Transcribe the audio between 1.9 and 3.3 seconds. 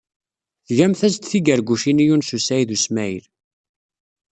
i Yunes u Saɛid u Smaɛil.